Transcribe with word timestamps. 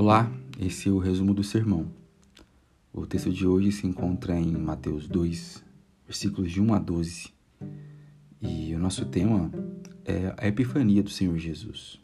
Olá, 0.00 0.32
esse 0.60 0.88
é 0.88 0.92
o 0.92 0.98
resumo 0.98 1.34
do 1.34 1.42
sermão. 1.42 1.90
O 2.92 3.04
texto 3.04 3.32
de 3.32 3.44
hoje 3.44 3.72
se 3.72 3.84
encontra 3.84 4.38
em 4.38 4.52
Mateus 4.52 5.08
2, 5.08 5.64
versículos 6.06 6.52
de 6.52 6.60
1 6.60 6.72
a 6.72 6.78
12. 6.78 7.30
E 8.40 8.72
o 8.76 8.78
nosso 8.78 9.04
tema 9.06 9.50
é 10.04 10.32
a 10.38 10.46
Epifania 10.46 11.02
do 11.02 11.10
Senhor 11.10 11.36
Jesus. 11.36 12.00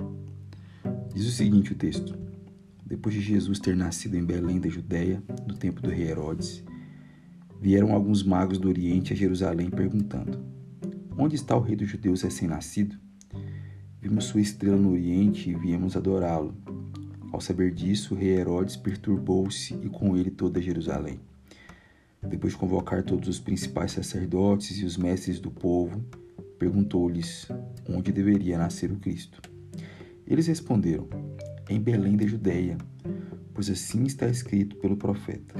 Diz 1.14 1.25
o 1.25 1.30
seguinte 1.30 1.70
o 1.70 1.77
texto: 1.77 2.18
Depois 2.84 3.14
de 3.14 3.20
Jesus 3.20 3.61
ter 3.61 3.77
nascido 3.77 4.16
em 4.16 4.24
Belém 4.24 4.58
da 4.58 4.68
Judéia, 4.68 5.22
no 5.46 5.54
tempo 5.54 5.80
do 5.80 5.88
rei 5.88 6.08
Herodes, 6.08 6.64
vieram 7.61 7.92
alguns 7.92 8.24
magos 8.24 8.58
do 8.58 8.68
Oriente 8.68 9.12
a 9.12 9.16
Jerusalém 9.16 9.70
perguntando: 9.70 10.45
Onde 11.16 11.36
está 11.36 11.56
o 11.56 11.61
rei 11.61 11.76
dos 11.76 11.88
judeus 11.88 12.22
recém-nascido? 12.22 12.98
Vimos 14.00 14.24
sua 14.24 14.41
estrela 14.41 14.77
no 14.77 14.91
Oriente 14.91 15.48
e 15.48 15.55
viemos 15.55 15.97
adorá-lo. 15.97 16.63
Ao 17.34 17.41
saber 17.41 17.73
disso, 17.73 18.15
rei 18.15 18.38
Herodes 18.38 18.77
perturbou-se 18.77 19.75
e 19.83 19.88
com 19.88 20.16
ele 20.16 20.30
toda 20.30 20.62
Jerusalém. 20.62 21.19
Depois 22.23 22.52
de 22.52 22.59
convocar 22.61 23.02
todos 23.02 23.29
os 23.29 23.41
principais 23.41 23.91
sacerdotes 23.91 24.79
e 24.79 24.84
os 24.84 24.97
mestres 24.97 25.41
do 25.41 25.51
povo, 25.51 26.01
perguntou-lhes 26.61 27.48
onde 27.89 28.12
deveria 28.12 28.56
nascer 28.56 28.92
o 28.92 29.01
Cristo. 29.01 29.42
Eles 30.25 30.47
responderam: 30.47 31.09
Em 31.69 31.80
Belém 31.80 32.16
da 32.16 32.25
Judéia, 32.25 32.78
pois 33.53 33.69
assim 33.69 34.05
está 34.05 34.28
escrito 34.28 34.77
pelo 34.77 34.97
profeta. 34.97 35.56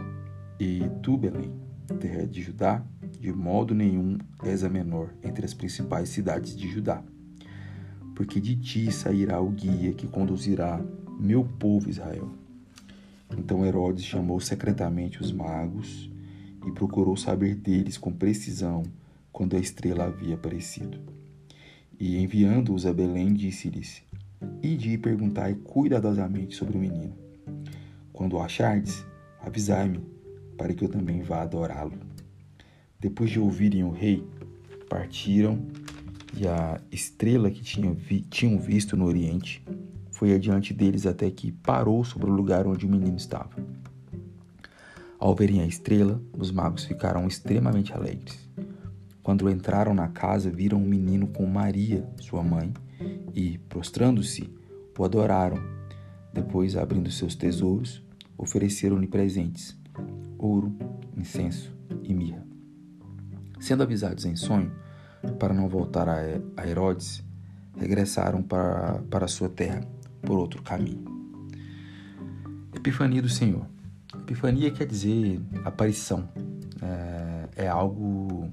E 0.61 0.89
tu, 1.03 1.17
Belém, 1.17 1.53
terra 1.99 2.25
de 2.25 2.41
Judá, 2.41 2.85
de 3.19 3.33
modo 3.33 3.75
nenhum 3.75 4.17
és 4.45 4.63
a 4.63 4.69
menor 4.69 5.13
entre 5.25 5.45
as 5.45 5.53
principais 5.53 6.09
cidades 6.09 6.57
de 6.57 6.71
Judá, 6.71 7.03
porque 8.15 8.41
de 8.41 8.55
ti 8.55 8.93
sairá 8.93 9.41
o 9.41 9.51
guia 9.51 9.93
que 9.93 10.07
conduzirá 10.07 10.81
meu 11.19 11.45
povo 11.45 11.89
Israel. 11.89 12.31
Então 13.37 13.65
Herodes 13.65 14.05
chamou 14.05 14.41
secretamente 14.41 15.21
os 15.21 15.33
magos 15.33 16.11
e 16.67 16.71
procurou 16.73 17.17
saber 17.17 17.55
deles 17.55 17.99
com 17.99 18.13
precisão 18.13 18.83
quando 19.33 19.57
a 19.57 19.59
estrela 19.59 20.05
havia 20.05 20.35
aparecido. 20.35 20.99
E 21.99 22.17
enviando-os 22.19 22.87
a 22.87 22.93
Belém, 22.93 23.33
disse-lhes: 23.33 24.03
Ide 24.63 24.91
e 24.91 24.99
perguntai 24.99 25.55
cuidadosamente 25.55 26.55
sobre 26.55 26.77
o 26.77 26.81
menino. 26.81 27.15
Quando 28.13 28.35
o 28.35 28.41
achardes, 28.41 29.05
avisai-me, 29.41 30.01
para 30.57 30.73
que 30.73 30.85
eu 30.85 30.89
também 30.89 31.23
vá 31.23 31.43
adorá-lo. 31.43 31.99
Depois 32.99 33.31
de 33.31 33.39
ouvirem 33.39 33.85
o 33.85 33.91
rei, 33.91 34.25
partiram 34.89 35.59
e 36.37 36.47
a 36.47 36.81
estrela 36.91 37.51
que 37.51 37.63
tinham, 37.63 37.95
vi, 37.95 38.21
tinham 38.21 38.59
visto 38.59 38.97
no 38.97 39.05
oriente 39.05 39.63
foi 40.15 40.33
adiante 40.33 40.73
deles 40.73 41.07
até 41.07 41.29
que 41.29 41.51
parou 41.51 42.05
sobre 42.05 42.31
o 42.31 42.33
lugar 42.33 42.69
onde 42.69 42.87
o 42.87 42.89
menino 42.89 43.17
estava. 43.17 43.51
Ao 45.19 45.35
verem 45.35 45.61
a 45.61 45.67
estrela, 45.67 46.23
os 46.39 46.53
magos 46.53 46.85
ficaram 46.85 47.27
extremamente 47.27 47.93
alegres. 47.93 48.49
Quando 49.25 49.51
entraram 49.51 49.93
na 49.93 50.07
casa, 50.07 50.51
viram 50.51 50.79
um 50.79 50.87
menino 50.87 51.27
com 51.27 51.45
Maria, 51.47 52.09
sua 52.21 52.45
mãe, 52.45 52.73
e, 53.35 53.59
prostrando-se, 53.69 54.49
o 54.97 55.05
adoraram. 55.05 55.59
Depois, 56.33 56.77
abrindo 56.77 57.11
seus 57.11 57.35
tesouros, 57.35 58.01
ofereceram-lhe 58.39 59.09
presentes: 59.09 59.77
ouro, 60.39 60.77
incenso 61.17 61.75
e 62.05 62.15
mirra. 62.15 62.47
Sendo 63.59 63.83
avisados 63.83 64.25
em 64.25 64.37
sonho, 64.37 64.71
para 65.41 65.55
não 65.55 65.69
voltar 65.69 66.09
a 66.09 66.69
Herodes, 66.69 67.25
regressaram 67.77 68.43
para, 68.43 69.03
para 69.11 69.27
sua 69.27 69.49
terra 69.49 69.81
por 70.25 70.39
outro 70.39 70.63
caminho. 70.63 71.05
Epifania 72.75 73.23
do 73.23 73.29
Senhor. 73.29 73.67
Epifania 74.21 74.71
quer 74.71 74.87
dizer 74.87 75.41
aparição. 75.65 76.29
É, 76.83 77.65
é 77.65 77.69
algo 77.69 78.51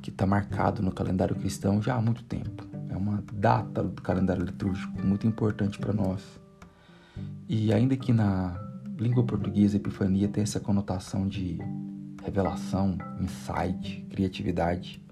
que 0.00 0.10
está 0.10 0.26
marcado 0.26 0.82
no 0.82 0.92
calendário 0.92 1.36
cristão 1.36 1.82
já 1.82 1.94
há 1.94 2.00
muito 2.00 2.22
tempo. 2.24 2.66
É 2.88 2.96
uma 2.96 3.22
data 3.32 3.82
do 3.82 4.00
calendário 4.00 4.44
litúrgico 4.44 5.04
muito 5.04 5.26
importante 5.26 5.78
para 5.78 5.92
nós. 5.92 6.22
E 7.48 7.72
ainda 7.72 7.96
que 7.96 8.12
na 8.12 8.58
língua 8.98 9.24
portuguesa 9.24 9.76
Epifania 9.76 10.28
tem 10.28 10.42
essa 10.42 10.60
conotação 10.60 11.26
de 11.26 11.58
revelação, 12.22 12.98
insight, 13.20 14.06
criatividade, 14.10 15.02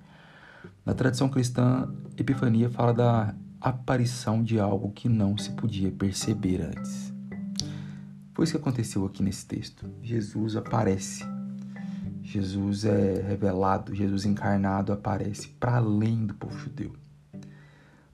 na 0.85 0.95
tradição 0.95 1.29
cristã, 1.29 1.93
Epifania 2.17 2.71
fala 2.71 2.95
da 2.95 3.35
aparição 3.69 4.45
de 4.45 4.61
algo 4.61 4.93
que 4.93 5.09
não 5.09 5.37
se 5.37 5.51
podia 5.51 5.91
perceber 5.91 6.61
antes. 6.63 7.13
Foi 8.33 8.45
isso 8.45 8.53
que 8.53 8.61
aconteceu 8.61 9.05
aqui 9.05 9.25
nesse 9.25 9.45
texto. 9.45 9.91
Jesus 10.01 10.55
aparece. 10.55 11.25
Jesus 12.23 12.85
é 12.85 13.23
revelado, 13.23 13.93
Jesus 13.93 14.25
encarnado 14.25 14.93
aparece 14.93 15.49
para 15.49 15.79
além 15.79 16.27
do 16.27 16.35
povo 16.35 16.57
judeu. 16.57 16.93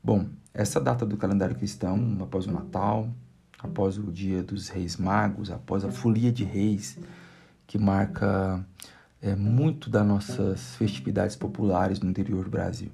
Bom, 0.02 0.26
essa 0.54 0.80
data 0.80 1.04
do 1.04 1.18
calendário 1.18 1.54
cristão, 1.54 2.16
após 2.20 2.46
o 2.46 2.52
Natal, 2.52 3.10
após 3.58 3.98
o 3.98 4.10
dia 4.10 4.42
dos 4.42 4.70
Reis 4.70 4.96
Magos, 4.96 5.50
após 5.50 5.84
a 5.84 5.90
folia 5.90 6.32
de 6.32 6.44
reis, 6.44 6.98
que 7.66 7.78
marca 7.78 8.64
é, 9.20 9.36
muito 9.36 9.90
das 9.90 10.06
nossas 10.06 10.76
festividades 10.76 11.36
populares 11.36 12.00
no 12.00 12.08
interior 12.08 12.44
do 12.44 12.50
Brasil 12.50 12.90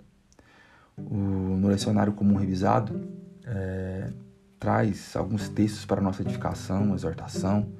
o, 0.98 1.16
no 1.56 1.68
lecionário 1.68 2.12
comum 2.12 2.36
revisado, 2.36 3.08
é, 3.44 4.12
traz 4.58 5.14
alguns 5.16 5.48
textos 5.48 5.84
para 5.84 6.00
nossa 6.00 6.22
edificação, 6.22 6.94
exortação, 6.94 7.72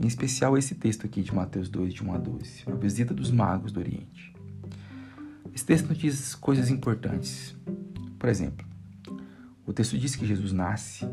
em 0.00 0.06
especial 0.06 0.56
esse 0.56 0.74
texto 0.74 1.06
aqui 1.06 1.22
de 1.22 1.34
Mateus 1.34 1.68
2, 1.68 1.94
de 1.94 2.04
1 2.04 2.14
a 2.14 2.18
12, 2.18 2.64
a 2.66 2.74
visita 2.74 3.14
dos 3.14 3.30
magos 3.30 3.72
do 3.72 3.80
Oriente. 3.80 4.34
Esse 5.54 5.64
texto 5.64 5.88
nos 5.88 5.98
diz 5.98 6.34
coisas 6.34 6.70
importantes. 6.70 7.54
Por 8.18 8.28
exemplo, 8.28 8.66
o 9.66 9.72
texto 9.72 9.98
diz 9.98 10.16
que 10.16 10.26
Jesus 10.26 10.52
nasce, 10.52 11.06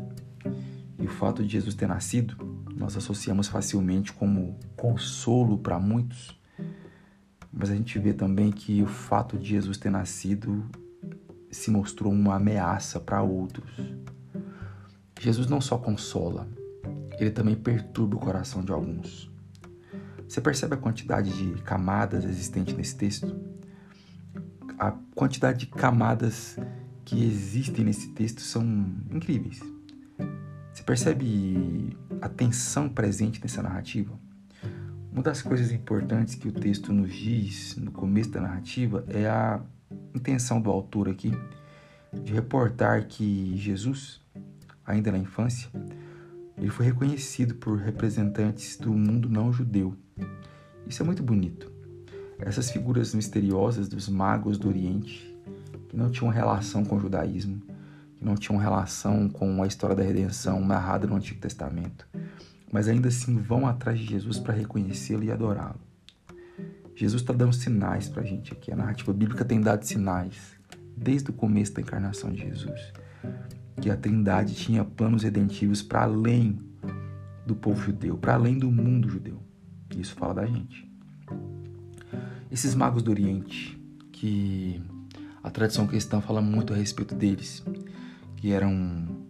e 0.98 1.04
o 1.04 1.08
fato 1.08 1.42
de 1.42 1.50
Jesus 1.50 1.74
ter 1.74 1.86
nascido, 1.86 2.36
nós 2.74 2.96
associamos 2.96 3.48
facilmente 3.48 4.12
como 4.12 4.58
consolo 4.76 5.58
para 5.58 5.78
muitos, 5.78 6.38
mas 7.52 7.70
a 7.70 7.74
gente 7.74 7.98
vê 7.98 8.12
também 8.12 8.50
que 8.50 8.82
o 8.82 8.86
fato 8.86 9.36
de 9.36 9.48
Jesus 9.48 9.76
ter 9.76 9.90
nascido 9.90 10.64
se 11.50 11.70
mostrou 11.70 12.12
uma 12.12 12.36
ameaça 12.36 13.00
para 13.00 13.22
outros. 13.22 13.70
Jesus 15.20 15.48
não 15.48 15.60
só 15.60 15.76
consola, 15.76 16.48
ele 17.18 17.30
também 17.30 17.54
perturba 17.54 18.16
o 18.16 18.20
coração 18.20 18.62
de 18.62 18.72
alguns. 18.72 19.30
Você 20.26 20.40
percebe 20.40 20.74
a 20.74 20.78
quantidade 20.78 21.30
de 21.36 21.60
camadas 21.62 22.24
existentes 22.24 22.74
nesse 22.76 22.96
texto? 22.96 23.38
A 24.78 24.92
quantidade 25.14 25.58
de 25.58 25.66
camadas 25.66 26.56
que 27.04 27.24
existem 27.24 27.84
nesse 27.84 28.08
texto 28.10 28.40
são 28.40 28.62
incríveis. 29.10 29.60
Você 30.72 30.82
percebe 30.84 31.96
a 32.22 32.28
tensão 32.28 32.88
presente 32.88 33.40
nessa 33.42 33.62
narrativa? 33.62 34.18
Uma 35.12 35.22
das 35.22 35.42
coisas 35.42 35.72
importantes 35.72 36.36
que 36.36 36.46
o 36.46 36.52
texto 36.52 36.92
nos 36.92 37.12
diz 37.12 37.76
no 37.76 37.90
começo 37.90 38.30
da 38.30 38.40
narrativa 38.40 39.04
é 39.08 39.28
a 39.28 39.60
intenção 40.14 40.60
do 40.60 40.70
autor 40.70 41.08
aqui 41.08 41.32
de 42.12 42.32
reportar 42.32 43.06
que 43.06 43.56
Jesus, 43.56 44.20
ainda 44.84 45.12
na 45.12 45.18
infância, 45.18 45.70
ele 46.56 46.70
foi 46.70 46.86
reconhecido 46.86 47.54
por 47.54 47.78
representantes 47.78 48.76
do 48.76 48.92
mundo 48.92 49.28
não 49.28 49.52
judeu. 49.52 49.94
Isso 50.86 51.02
é 51.02 51.06
muito 51.06 51.22
bonito. 51.22 51.70
Essas 52.38 52.70
figuras 52.70 53.14
misteriosas 53.14 53.88
dos 53.88 54.08
magos 54.08 54.58
do 54.58 54.68
Oriente, 54.68 55.38
que 55.88 55.96
não 55.96 56.10
tinham 56.10 56.30
relação 56.30 56.84
com 56.84 56.96
o 56.96 57.00
judaísmo, 57.00 57.62
que 58.16 58.24
não 58.24 58.34
tinham 58.34 58.58
relação 58.58 59.28
com 59.28 59.62
a 59.62 59.66
história 59.66 59.96
da 59.96 60.02
redenção 60.02 60.64
narrada 60.64 61.06
no 61.06 61.16
Antigo 61.16 61.40
Testamento, 61.40 62.06
mas 62.70 62.88
ainda 62.88 63.08
assim 63.08 63.36
vão 63.36 63.66
atrás 63.66 63.98
de 63.98 64.06
Jesus 64.06 64.38
para 64.38 64.54
reconhecê-lo 64.54 65.24
e 65.24 65.30
adorá-lo. 65.30 65.89
Jesus 67.00 67.22
está 67.22 67.32
dando 67.32 67.54
sinais 67.54 68.10
para 68.10 68.22
a 68.22 68.26
gente 68.26 68.52
aqui. 68.52 68.70
A 68.70 68.76
narrativa 68.76 69.10
bíblica 69.10 69.42
tem 69.42 69.58
dado 69.58 69.84
sinais 69.84 70.36
desde 70.94 71.30
o 71.30 71.32
começo 71.32 71.72
da 71.72 71.80
encarnação 71.80 72.30
de 72.30 72.42
Jesus, 72.42 72.92
que 73.80 73.88
a 73.88 73.96
Trindade 73.96 74.54
tinha 74.54 74.84
planos 74.84 75.22
redentivos 75.22 75.80
para 75.80 76.02
além 76.02 76.60
do 77.46 77.56
povo 77.56 77.80
judeu, 77.80 78.18
para 78.18 78.34
além 78.34 78.58
do 78.58 78.70
mundo 78.70 79.08
judeu. 79.08 79.42
Isso 79.96 80.14
fala 80.14 80.34
da 80.34 80.46
gente. 80.46 80.86
Esses 82.50 82.74
magos 82.74 83.02
do 83.02 83.10
Oriente, 83.10 83.80
que 84.12 84.82
a 85.42 85.50
tradição 85.50 85.86
cristã 85.86 86.20
fala 86.20 86.42
muito 86.42 86.74
a 86.74 86.76
respeito 86.76 87.14
deles, 87.14 87.64
que 88.36 88.52
eram 88.52 89.24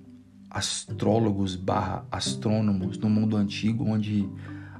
astrólogos 0.51 1.55
barra 1.55 2.05
astrônomos 2.11 2.99
no 2.99 3.09
mundo 3.09 3.37
antigo, 3.37 3.85
onde 3.85 4.29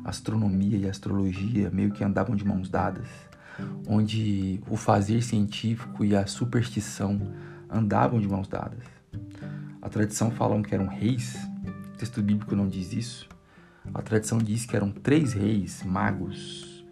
astronomia 0.05 0.77
e 0.79 0.89
astrologia 0.89 1.71
meio 1.71 1.93
que 1.93 2.05
andavam 2.05 2.35
de 2.35 2.45
mãos 2.45 2.69
dadas, 2.69 3.09
onde 3.87 4.61
o 4.69 4.77
fazer 4.77 5.23
científico 5.23 6.05
e 6.05 6.17
a 6.17 6.27
superstição 6.27 7.21
andavam 7.69 8.21
de 8.21 8.29
mãos 8.29 8.49
dadas. 8.49 8.85
A 9.83 9.89
tradição 9.89 10.31
fala 10.31 10.61
que 10.63 10.75
eram 10.75 10.87
reis 10.87 11.37
texto 12.01 12.23
bíblico 12.23 12.57
não 12.57 12.67
diz 12.67 12.95
isso. 12.95 13.29
A 13.93 14.01
tradição 14.01 14.39
diz 14.39 14.65
que 14.65 14.75
eram 14.75 14.91
três 14.91 15.35
reis 15.35 15.83
magos. 15.83 16.83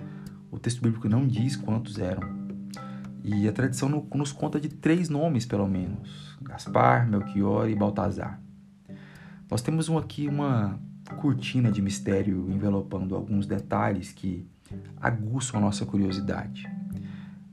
O 0.51 0.59
texto 0.59 0.83
bíblico 0.83 1.09
não 1.09 1.27
diz 1.27 1.57
quantos 1.57 1.99
eram. 1.99 2.29
E 3.25 3.49
a 3.49 3.53
tradição 3.53 3.89
nos 3.89 4.33
conta 4.33 4.61
de 4.61 4.69
três 4.69 5.09
nomes, 5.09 5.47
pelo 5.47 5.67
menos: 5.67 6.37
Gaspar, 6.43 7.09
Melchior 7.09 7.71
e 7.71 7.75
Baltazar. 7.75 8.39
Nós 9.51 9.63
temos 9.63 9.89
aqui 9.89 10.29
uma 10.29 10.79
cortina 11.17 11.71
de 11.71 11.81
mistério 11.83 12.51
envelopando 12.51 13.15
alguns 13.15 13.47
detalhes 13.47 14.13
que 14.13 14.47
aguçam 15.01 15.59
a 15.59 15.63
nossa 15.63 15.85
curiosidade. 15.87 16.69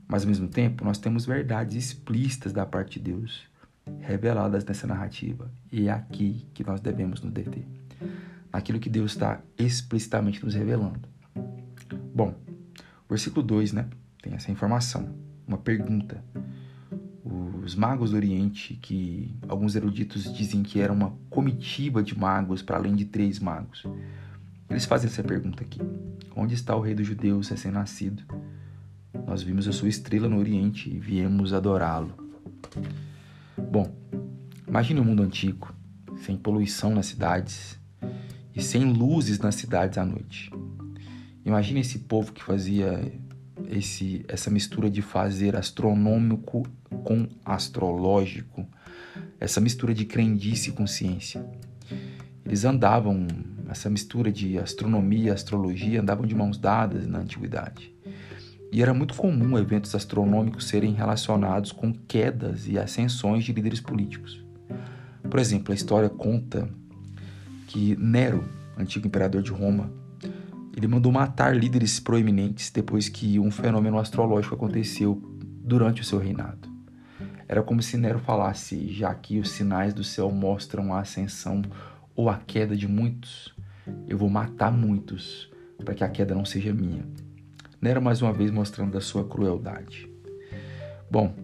Mas 0.06 0.22
ao 0.22 0.28
mesmo 0.28 0.48
tempo, 0.48 0.84
nós 0.84 0.98
temos 0.98 1.26
verdades 1.26 1.76
explícitas 1.76 2.52
da 2.52 2.64
parte 2.64 3.00
de 3.00 3.12
Deus 3.12 3.42
reveladas 4.00 4.64
nessa 4.64 4.86
narrativa. 4.86 5.50
E 5.70 5.88
é 5.88 5.92
aqui 5.92 6.46
que 6.54 6.64
nós 6.64 6.80
devemos 6.80 7.20
nos 7.20 7.32
deter. 7.32 7.66
Naquilo 8.52 8.78
que 8.78 8.88
Deus 8.88 9.12
está 9.12 9.40
explicitamente 9.58 10.44
nos 10.44 10.54
revelando. 10.54 11.08
Bom, 12.14 12.34
versículo 13.08 13.44
2, 13.44 13.72
né? 13.72 13.88
Tem 14.22 14.34
essa 14.34 14.50
informação. 14.50 15.14
Uma 15.46 15.58
pergunta. 15.58 16.22
Os 17.66 17.74
magos 17.74 18.12
do 18.12 18.16
Oriente, 18.16 18.74
que 18.74 19.34
alguns 19.48 19.74
eruditos 19.74 20.32
dizem 20.32 20.62
que 20.62 20.80
era 20.80 20.92
uma 20.92 21.12
comitiva 21.28 22.00
de 22.00 22.16
magos, 22.16 22.62
para 22.62 22.76
além 22.76 22.94
de 22.94 23.06
três 23.06 23.40
magos, 23.40 23.82
eles 24.70 24.84
fazem 24.84 25.10
essa 25.10 25.20
pergunta 25.24 25.64
aqui: 25.64 25.80
Onde 26.36 26.54
está 26.54 26.76
o 26.76 26.80
rei 26.80 26.94
dos 26.94 27.04
judeus 27.04 27.48
recém-nascido? 27.48 28.22
Nós 29.26 29.42
vimos 29.42 29.66
a 29.66 29.72
sua 29.72 29.88
estrela 29.88 30.28
no 30.28 30.38
Oriente 30.38 30.88
e 30.88 30.96
viemos 30.96 31.52
adorá-lo. 31.52 32.14
Bom, 33.58 33.92
imagine 34.68 35.00
o 35.00 35.02
um 35.02 35.06
mundo 35.06 35.24
antigo, 35.24 35.74
sem 36.18 36.36
poluição 36.36 36.94
nas 36.94 37.06
cidades 37.06 37.80
e 38.54 38.62
sem 38.62 38.84
luzes 38.92 39.40
nas 39.40 39.56
cidades 39.56 39.98
à 39.98 40.04
noite. 40.04 40.52
Imagine 41.44 41.80
esse 41.80 41.98
povo 41.98 42.32
que 42.32 42.44
fazia 42.44 43.12
esse, 43.70 44.24
essa 44.28 44.50
mistura 44.50 44.90
de 44.90 45.02
fazer 45.02 45.56
astronômico 45.56 46.66
com 47.04 47.28
astrológico, 47.44 48.66
essa 49.40 49.60
mistura 49.60 49.94
de 49.94 50.04
crendice 50.04 50.72
com 50.72 50.86
ciência. 50.86 51.44
Eles 52.44 52.64
andavam, 52.64 53.26
essa 53.68 53.90
mistura 53.90 54.30
de 54.30 54.58
astronomia 54.58 55.28
e 55.28 55.30
astrologia 55.30 56.00
andavam 56.00 56.26
de 56.26 56.34
mãos 56.34 56.58
dadas 56.58 57.06
na 57.06 57.18
antiguidade. 57.18 57.92
E 58.72 58.82
era 58.82 58.92
muito 58.92 59.14
comum 59.14 59.56
eventos 59.58 59.94
astronômicos 59.94 60.68
serem 60.68 60.92
relacionados 60.92 61.72
com 61.72 61.92
quedas 61.92 62.68
e 62.68 62.78
ascensões 62.78 63.44
de 63.44 63.52
líderes 63.52 63.80
políticos. 63.80 64.44
Por 65.28 65.40
exemplo, 65.40 65.72
a 65.72 65.74
história 65.74 66.08
conta 66.08 66.68
que 67.66 67.96
Nero, 67.96 68.44
antigo 68.76 69.06
imperador 69.06 69.42
de 69.42 69.50
Roma, 69.50 69.90
ele 70.76 70.86
mandou 70.86 71.10
matar 71.10 71.56
líderes 71.56 71.98
proeminentes 71.98 72.70
depois 72.70 73.08
que 73.08 73.38
um 73.38 73.50
fenômeno 73.50 73.98
astrológico 73.98 74.54
aconteceu 74.54 75.18
durante 75.40 76.02
o 76.02 76.04
seu 76.04 76.18
reinado. 76.18 76.68
Era 77.48 77.62
como 77.62 77.82
se 77.82 77.96
Nero 77.96 78.18
falasse: 78.18 78.92
já 78.92 79.14
que 79.14 79.38
os 79.38 79.50
sinais 79.50 79.94
do 79.94 80.04
céu 80.04 80.30
mostram 80.30 80.92
a 80.92 81.00
ascensão 81.00 81.62
ou 82.14 82.28
a 82.28 82.36
queda 82.36 82.76
de 82.76 82.86
muitos, 82.86 83.54
eu 84.06 84.18
vou 84.18 84.28
matar 84.28 84.70
muitos 84.70 85.50
para 85.82 85.94
que 85.94 86.04
a 86.04 86.08
queda 86.10 86.34
não 86.34 86.44
seja 86.44 86.74
minha. 86.74 87.06
Nero 87.80 88.02
mais 88.02 88.20
uma 88.20 88.32
vez 88.32 88.50
mostrando 88.50 88.98
a 88.98 89.00
sua 89.00 89.26
crueldade. 89.26 90.10
Bom, 91.10 91.34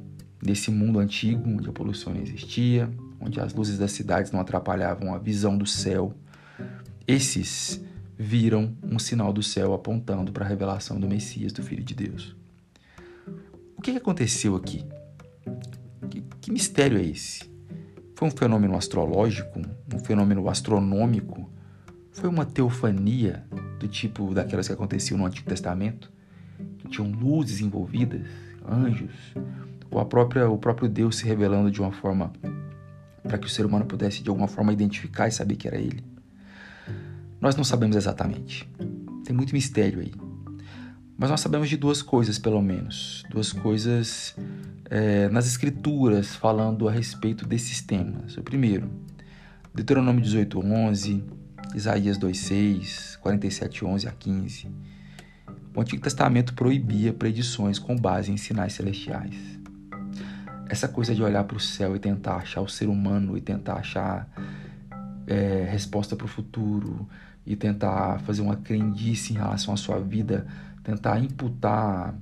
nesse 0.44 0.70
mundo 0.70 0.98
antigo, 0.98 1.48
onde 1.48 1.70
a 1.70 1.72
poluição 1.72 2.12
não 2.12 2.20
existia, 2.20 2.90
onde 3.18 3.40
as 3.40 3.54
luzes 3.54 3.78
das 3.78 3.92
cidades 3.92 4.30
não 4.30 4.40
atrapalhavam 4.40 5.14
a 5.14 5.18
visão 5.18 5.56
do 5.56 5.66
céu, 5.66 6.12
esses 7.06 7.82
viram 8.22 8.76
um 8.82 8.98
sinal 9.00 9.32
do 9.32 9.42
céu 9.42 9.74
apontando 9.74 10.30
para 10.32 10.44
a 10.44 10.48
revelação 10.48 11.00
do 11.00 11.08
Messias, 11.08 11.52
do 11.52 11.62
Filho 11.62 11.82
de 11.82 11.94
Deus. 11.94 12.36
O 13.76 13.82
que 13.82 13.90
aconteceu 13.90 14.54
aqui? 14.54 14.84
Que, 16.08 16.22
que 16.40 16.52
mistério 16.52 16.98
é 16.98 17.02
esse? 17.02 17.50
Foi 18.14 18.28
um 18.28 18.30
fenômeno 18.30 18.76
astrológico? 18.76 19.60
Um 19.92 19.98
fenômeno 19.98 20.48
astronômico? 20.48 21.50
Foi 22.12 22.28
uma 22.28 22.46
teofania 22.46 23.44
do 23.80 23.88
tipo 23.88 24.32
daquelas 24.32 24.68
que 24.68 24.72
aconteciam 24.72 25.18
no 25.18 25.26
Antigo 25.26 25.48
Testamento? 25.48 26.12
tinham 26.88 27.10
luzes 27.10 27.60
envolvidas, 27.60 28.26
anjos, 28.68 29.34
ou 29.90 29.98
a 29.98 30.04
própria, 30.04 30.48
o 30.48 30.58
próprio 30.58 30.88
Deus 30.88 31.16
se 31.16 31.24
revelando 31.24 31.70
de 31.70 31.80
uma 31.80 31.90
forma 31.90 32.30
para 33.22 33.38
que 33.38 33.46
o 33.46 33.50
ser 33.50 33.64
humano 33.64 33.86
pudesse 33.86 34.22
de 34.22 34.28
alguma 34.28 34.46
forma 34.46 34.72
identificar 34.72 35.26
e 35.26 35.32
saber 35.32 35.56
que 35.56 35.66
era 35.66 35.78
ele. 35.78 36.11
Nós 37.42 37.56
não 37.56 37.64
sabemos 37.64 37.96
exatamente. 37.96 38.70
Tem 39.24 39.34
muito 39.34 39.52
mistério 39.52 39.98
aí. 39.98 40.12
Mas 41.18 41.28
nós 41.28 41.40
sabemos 41.40 41.68
de 41.68 41.76
duas 41.76 42.00
coisas, 42.00 42.38
pelo 42.38 42.62
menos. 42.62 43.24
Duas 43.28 43.52
coisas 43.52 44.36
é, 44.88 45.28
nas 45.28 45.48
Escrituras 45.48 46.36
falando 46.36 46.88
a 46.88 46.92
respeito 46.92 47.44
desses 47.44 47.82
temas. 47.82 48.36
O 48.36 48.44
primeiro, 48.44 48.88
Deuteronômio 49.74 50.22
18, 50.22 50.64
11, 50.64 51.24
Isaías 51.74 52.16
2, 52.16 52.38
6, 52.38 53.18
47, 53.20 53.84
11 53.84 54.06
a 54.06 54.12
15. 54.12 54.68
O 55.74 55.80
Antigo 55.80 56.00
Testamento 56.00 56.54
proibia 56.54 57.12
predições 57.12 57.76
com 57.76 57.96
base 57.96 58.30
em 58.30 58.36
sinais 58.36 58.74
celestiais. 58.74 59.34
Essa 60.68 60.86
coisa 60.86 61.12
de 61.12 61.20
olhar 61.24 61.42
para 61.42 61.56
o 61.56 61.60
céu 61.60 61.96
e 61.96 61.98
tentar 61.98 62.36
achar 62.36 62.60
o 62.60 62.68
ser 62.68 62.88
humano 62.88 63.36
e 63.36 63.40
tentar 63.40 63.78
achar 63.78 64.28
é, 65.26 65.66
resposta 65.68 66.14
para 66.14 66.24
o 66.24 66.28
futuro 66.28 67.08
e 67.44 67.56
tentar 67.56 68.20
fazer 68.20 68.42
uma 68.42 68.56
crendice 68.56 69.32
em 69.32 69.36
relação 69.36 69.74
à 69.74 69.76
sua 69.76 69.98
vida, 69.98 70.46
tentar 70.82 71.22
imputar 71.22 72.14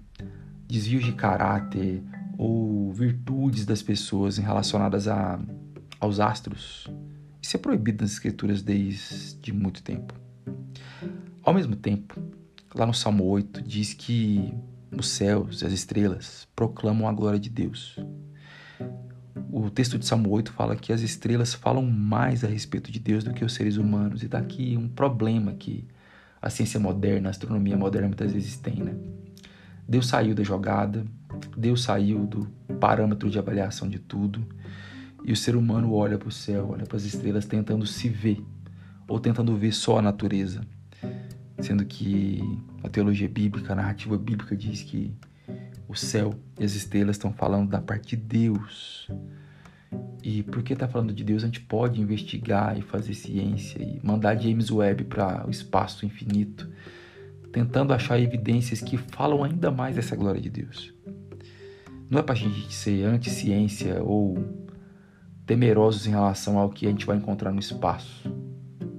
desvios 0.68 1.04
de 1.04 1.12
caráter 1.12 2.02
ou 2.38 2.92
virtudes 2.92 3.66
das 3.66 3.82
pessoas 3.82 4.38
relacionadas 4.38 5.08
a, 5.08 5.38
aos 5.98 6.20
astros. 6.20 6.86
Isso 7.42 7.56
é 7.56 7.60
proibido 7.60 8.02
nas 8.02 8.12
escrituras 8.12 8.62
desde 8.62 9.52
muito 9.52 9.82
tempo. 9.82 10.14
Ao 11.42 11.52
mesmo 11.52 11.74
tempo, 11.74 12.20
Lá 12.72 12.86
no 12.86 12.94
Salmo 12.94 13.24
8 13.24 13.62
diz 13.62 13.94
que 13.94 14.54
os 14.96 15.08
céus 15.08 15.64
as 15.64 15.72
estrelas 15.72 16.46
proclamam 16.54 17.08
a 17.08 17.12
glória 17.12 17.38
de 17.38 17.50
Deus. 17.50 17.98
O 19.52 19.68
texto 19.70 19.98
de 19.98 20.06
Salmo 20.06 20.30
8 20.30 20.52
fala 20.52 20.76
que 20.76 20.92
as 20.92 21.00
estrelas 21.00 21.54
falam 21.54 21.82
mais 21.82 22.44
a 22.44 22.48
respeito 22.48 22.90
de 22.90 23.00
Deus 23.00 23.24
do 23.24 23.32
que 23.32 23.44
os 23.44 23.54
seres 23.54 23.76
humanos. 23.76 24.22
E 24.22 24.26
está 24.26 24.38
aqui 24.38 24.76
um 24.76 24.88
problema 24.88 25.52
que 25.52 25.86
a 26.40 26.48
ciência 26.48 26.78
moderna, 26.78 27.28
a 27.28 27.30
astronomia 27.30 27.76
moderna 27.76 28.08
muitas 28.08 28.32
vezes 28.32 28.56
tem, 28.56 28.76
né? 28.76 28.94
Deus 29.88 30.06
saiu 30.06 30.34
da 30.34 30.42
jogada, 30.42 31.04
Deus 31.56 31.82
saiu 31.82 32.26
do 32.26 32.46
parâmetro 32.78 33.28
de 33.28 33.38
avaliação 33.38 33.88
de 33.88 33.98
tudo, 33.98 34.46
e 35.24 35.32
o 35.32 35.36
ser 35.36 35.56
humano 35.56 35.92
olha 35.92 36.16
para 36.16 36.28
o 36.28 36.32
céu, 36.32 36.70
olha 36.70 36.86
para 36.86 36.96
as 36.96 37.04
estrelas 37.04 37.44
tentando 37.44 37.84
se 37.86 38.08
ver, 38.08 38.40
ou 39.08 39.18
tentando 39.18 39.56
ver 39.56 39.72
só 39.72 39.98
a 39.98 40.02
natureza 40.02 40.60
sendo 41.62 41.84
que 41.84 42.40
a 42.82 42.88
teologia 42.88 43.28
bíblica, 43.28 43.72
a 43.72 43.76
narrativa 43.76 44.16
bíblica 44.16 44.56
diz 44.56 44.82
que 44.82 45.12
o 45.90 45.96
céu 45.96 46.32
e 46.58 46.64
as 46.64 46.74
estrelas 46.74 47.16
estão 47.16 47.32
falando 47.32 47.68
da 47.68 47.80
parte 47.80 48.16
de 48.16 48.22
Deus. 48.22 49.10
E 50.22 50.44
porque 50.44 50.74
está 50.74 50.86
falando 50.86 51.12
de 51.12 51.24
Deus, 51.24 51.42
a 51.42 51.46
gente 51.46 51.60
pode 51.60 52.00
investigar 52.00 52.78
e 52.78 52.82
fazer 52.82 53.12
ciência 53.12 53.82
e 53.82 53.98
mandar 54.04 54.36
James 54.36 54.70
Webb 54.70 55.04
para 55.04 55.44
o 55.46 55.50
espaço 55.50 56.06
infinito, 56.06 56.70
tentando 57.50 57.92
achar 57.92 58.20
evidências 58.20 58.80
que 58.80 58.96
falam 58.96 59.42
ainda 59.42 59.70
mais 59.72 59.96
dessa 59.96 60.14
glória 60.14 60.40
de 60.40 60.48
Deus. 60.48 60.94
Não 62.08 62.20
é 62.20 62.22
para 62.22 62.34
a 62.34 62.38
gente 62.38 62.72
ser 62.72 63.04
anti-ciência 63.04 64.00
ou 64.00 64.38
temerosos 65.44 66.06
em 66.06 66.10
relação 66.10 66.56
ao 66.56 66.70
que 66.70 66.86
a 66.86 66.90
gente 66.90 67.04
vai 67.04 67.16
encontrar 67.16 67.50
no 67.50 67.58
espaço. 67.58 68.32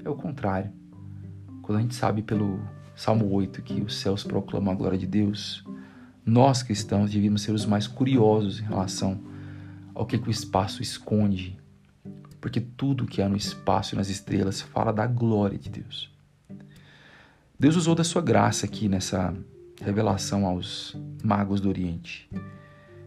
É 0.03 0.09
o 0.09 0.15
contrário. 0.15 0.71
Quando 1.61 1.77
a 1.77 1.81
gente 1.81 1.95
sabe 1.95 2.21
pelo 2.21 2.59
Salmo 2.95 3.31
8 3.31 3.61
que 3.61 3.79
os 3.81 3.95
céus 3.95 4.23
proclamam 4.25 4.73
a 4.73 4.75
glória 4.75 4.97
de 4.97 5.07
Deus, 5.07 5.63
nós 6.25 6.63
cristãos 6.63 7.11
devíamos 7.11 7.41
ser 7.41 7.51
os 7.51 7.65
mais 7.65 7.87
curiosos 7.87 8.59
em 8.59 8.63
relação 8.63 9.19
ao 9.93 10.05
que, 10.05 10.17
que 10.17 10.27
o 10.27 10.31
espaço 10.31 10.81
esconde, 10.81 11.59
porque 12.39 12.61
tudo 12.61 13.05
que 13.05 13.21
há 13.21 13.29
no 13.29 13.35
espaço 13.35 13.95
e 13.95 13.97
nas 13.97 14.09
estrelas 14.09 14.61
fala 14.61 14.91
da 14.91 15.05
glória 15.05 15.57
de 15.57 15.69
Deus. 15.69 16.09
Deus 17.59 17.75
usou 17.75 17.93
da 17.93 18.03
sua 18.03 18.21
graça 18.21 18.65
aqui 18.65 18.87
nessa 18.87 19.33
revelação 19.81 20.45
aos 20.45 20.95
magos 21.23 21.59
do 21.61 21.69
Oriente. 21.69 22.29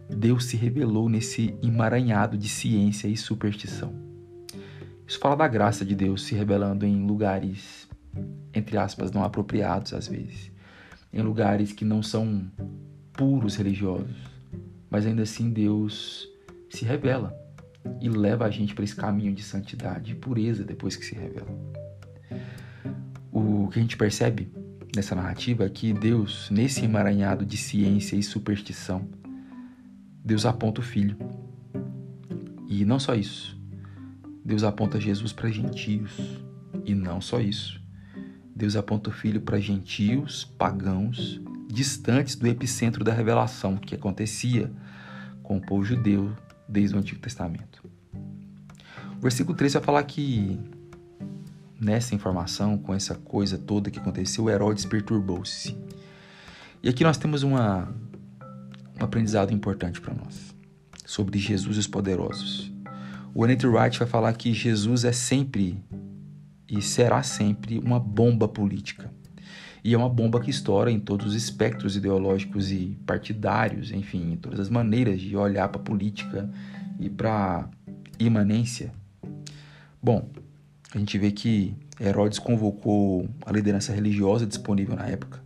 Deus 0.08 0.44
se 0.44 0.56
revelou 0.56 1.08
nesse 1.08 1.56
emaranhado 1.62 2.36
de 2.36 2.48
ciência 2.48 3.08
e 3.08 3.16
superstição. 3.16 3.94
Isso 5.06 5.18
fala 5.18 5.36
da 5.36 5.48
graça 5.48 5.84
de 5.84 5.94
Deus 5.94 6.22
se 6.24 6.34
revelando 6.34 6.86
em 6.86 7.06
lugares 7.06 7.88
entre 8.52 8.78
aspas, 8.78 9.10
não 9.10 9.24
apropriados 9.24 9.92
às 9.92 10.06
vezes, 10.06 10.50
em 11.12 11.20
lugares 11.20 11.72
que 11.72 11.84
não 11.84 12.02
são 12.02 12.46
puros 13.14 13.56
religiosos, 13.56 14.16
mas 14.90 15.06
ainda 15.06 15.22
assim 15.22 15.50
Deus 15.50 16.28
se 16.68 16.84
revela 16.84 17.34
e 18.00 18.08
leva 18.08 18.44
a 18.44 18.50
gente 18.50 18.74
para 18.74 18.84
esse 18.84 18.94
caminho 18.94 19.32
de 19.32 19.42
santidade 19.42 20.12
e 20.12 20.14
pureza 20.14 20.64
depois 20.64 20.96
que 20.96 21.04
se 21.04 21.14
revela. 21.14 21.48
O 23.32 23.68
que 23.68 23.78
a 23.78 23.82
gente 23.82 23.96
percebe 23.96 24.52
nessa 24.94 25.14
narrativa 25.14 25.64
é 25.64 25.68
que 25.68 25.92
Deus, 25.92 26.50
nesse 26.50 26.84
emaranhado 26.84 27.44
de 27.44 27.56
ciência 27.56 28.16
e 28.16 28.22
superstição, 28.22 29.08
Deus 30.24 30.46
aponta 30.46 30.80
o 30.80 30.84
Filho. 30.84 31.16
E 32.68 32.84
não 32.84 32.98
só 32.98 33.14
isso. 33.14 33.58
Deus 34.44 34.62
aponta 34.64 35.00
Jesus 35.00 35.32
para 35.32 35.50
gentios. 35.50 36.40
E 36.84 36.94
não 36.94 37.20
só 37.20 37.40
isso. 37.40 37.80
Deus 38.54 38.76
aponta 38.76 39.10
o 39.10 39.12
Filho 39.12 39.40
para 39.40 39.60
gentios, 39.60 40.44
pagãos, 40.44 41.40
distantes 41.74 42.36
do 42.36 42.46
epicentro 42.46 43.02
da 43.04 43.12
revelação 43.12 43.76
que 43.76 43.94
acontecia 43.94 44.72
com 45.42 45.58
o 45.58 45.60
povo 45.60 45.84
judeu 45.84 46.34
desde 46.68 46.96
o 46.96 46.98
Antigo 46.98 47.20
Testamento. 47.20 47.84
O 49.18 49.20
versículo 49.20 49.56
3 49.56 49.74
vai 49.74 49.82
falar 49.82 50.02
que 50.04 50.58
nessa 51.80 52.14
informação, 52.14 52.78
com 52.78 52.94
essa 52.94 53.14
coisa 53.14 53.58
toda 53.58 53.90
que 53.90 53.98
aconteceu, 53.98 54.48
Herodes 54.48 54.84
perturbou-se. 54.84 55.76
E 56.82 56.88
aqui 56.88 57.02
nós 57.02 57.18
temos 57.18 57.42
uma, 57.42 57.92
um 59.00 59.04
aprendizado 59.04 59.52
importante 59.52 60.00
para 60.00 60.14
nós 60.14 60.54
sobre 61.04 61.38
Jesus 61.38 61.76
e 61.76 61.80
os 61.80 61.86
poderosos. 61.86 62.72
O 63.34 63.42
Annette 63.42 63.66
Wright 63.66 63.98
vai 63.98 64.08
falar 64.08 64.32
que 64.34 64.52
Jesus 64.52 65.04
é 65.04 65.12
sempre 65.12 65.82
e 66.68 66.80
será 66.80 67.22
sempre 67.22 67.78
uma 67.78 67.98
bomba 67.98 68.48
política. 68.48 69.12
E 69.84 69.92
é 69.92 69.98
uma 69.98 70.08
bomba 70.08 70.40
que 70.40 70.48
estoura 70.48 70.90
em 70.90 70.98
todos 70.98 71.26
os 71.26 71.34
espectros 71.34 71.94
ideológicos 71.94 72.72
e 72.72 72.96
partidários, 73.04 73.92
enfim, 73.92 74.32
em 74.32 74.36
todas 74.36 74.58
as 74.58 74.70
maneiras 74.70 75.20
de 75.20 75.36
olhar 75.36 75.68
para 75.68 75.78
a 75.78 75.84
política 75.84 76.50
e 76.98 77.10
para 77.10 77.68
imanência. 78.18 78.90
Bom, 80.02 80.30
a 80.94 80.98
gente 80.98 81.18
vê 81.18 81.30
que 81.30 81.76
Herodes 82.00 82.38
convocou 82.38 83.28
a 83.44 83.52
liderança 83.52 83.92
religiosa 83.92 84.46
disponível 84.46 84.96
na 84.96 85.06
época. 85.06 85.44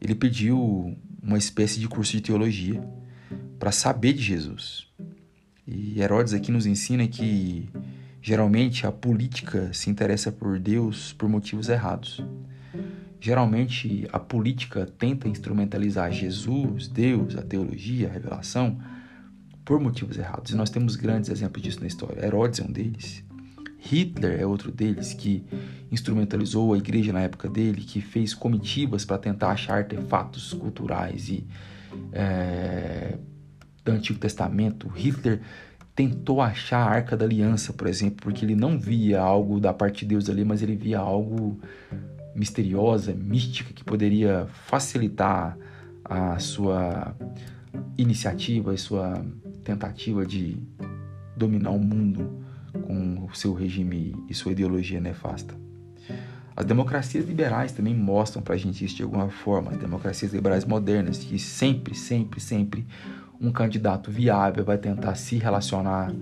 Ele 0.00 0.16
pediu 0.16 0.96
uma 1.22 1.38
espécie 1.38 1.78
de 1.78 1.86
curso 1.86 2.10
de 2.12 2.20
teologia 2.20 2.82
para 3.60 3.70
saber 3.70 4.12
de 4.14 4.22
Jesus. 4.22 4.88
E 5.64 6.00
Herodes 6.00 6.34
aqui 6.34 6.50
nos 6.50 6.66
ensina 6.66 7.06
que 7.06 7.68
geralmente 8.20 8.88
a 8.88 8.90
política 8.90 9.72
se 9.72 9.88
interessa 9.88 10.32
por 10.32 10.58
Deus 10.58 11.12
por 11.12 11.28
motivos 11.28 11.68
errados. 11.68 12.20
Geralmente 13.24 14.04
a 14.12 14.18
política 14.18 14.84
tenta 14.98 15.28
instrumentalizar 15.28 16.10
Jesus, 16.10 16.88
Deus, 16.88 17.36
a 17.36 17.42
teologia, 17.42 18.08
a 18.08 18.12
revelação 18.12 18.80
por 19.64 19.78
motivos 19.78 20.18
errados. 20.18 20.50
E 20.50 20.56
nós 20.56 20.70
temos 20.70 20.96
grandes 20.96 21.30
exemplos 21.30 21.62
disso 21.62 21.78
na 21.78 21.86
história. 21.86 22.26
Herodes 22.26 22.58
é 22.58 22.64
um 22.64 22.72
deles. 22.72 23.24
Hitler 23.78 24.40
é 24.40 24.44
outro 24.44 24.72
deles 24.72 25.14
que 25.14 25.44
instrumentalizou 25.88 26.74
a 26.74 26.76
igreja 26.76 27.12
na 27.12 27.20
época 27.20 27.48
dele, 27.48 27.82
que 27.82 28.00
fez 28.00 28.34
comitivas 28.34 29.04
para 29.04 29.18
tentar 29.18 29.52
achar 29.52 29.78
artefatos 29.78 30.52
culturais 30.52 31.28
e 31.28 31.46
é, 32.12 33.18
do 33.84 33.92
Antigo 33.92 34.18
Testamento. 34.18 34.88
Hitler 34.88 35.40
tentou 35.94 36.40
achar 36.40 36.88
a 36.88 36.90
Arca 36.90 37.16
da 37.16 37.24
Aliança, 37.24 37.72
por 37.72 37.86
exemplo, 37.86 38.16
porque 38.20 38.44
ele 38.44 38.56
não 38.56 38.76
via 38.76 39.20
algo 39.20 39.60
da 39.60 39.72
parte 39.72 40.00
de 40.00 40.06
Deus 40.06 40.28
ali, 40.28 40.44
mas 40.44 40.60
ele 40.60 40.74
via 40.74 40.98
algo 40.98 41.60
misteriosa, 42.34 43.12
mística, 43.12 43.72
que 43.72 43.84
poderia 43.84 44.46
facilitar 44.66 45.56
a 46.04 46.38
sua 46.38 47.14
iniciativa, 47.96 48.72
a 48.72 48.76
sua 48.76 49.24
tentativa 49.64 50.26
de 50.26 50.56
dominar 51.36 51.70
o 51.70 51.78
mundo 51.78 52.42
com 52.86 53.26
o 53.26 53.34
seu 53.34 53.52
regime 53.52 54.14
e 54.28 54.34
sua 54.34 54.52
ideologia 54.52 55.00
nefasta. 55.00 55.54
As 56.54 56.66
democracias 56.66 57.24
liberais 57.26 57.72
também 57.72 57.94
mostram 57.94 58.42
para 58.42 58.54
a 58.54 58.58
gente 58.58 58.84
isso 58.84 58.96
de 58.96 59.02
alguma 59.02 59.30
forma. 59.30 59.70
As 59.70 59.78
democracias 59.78 60.34
liberais 60.34 60.64
modernas, 60.64 61.18
que 61.18 61.38
sempre, 61.38 61.94
sempre, 61.94 62.40
sempre 62.40 62.86
um 63.40 63.50
candidato 63.50 64.10
viável 64.10 64.64
vai 64.64 64.78
tentar 64.78 65.14
se 65.14 65.36
relacionar 65.36 66.14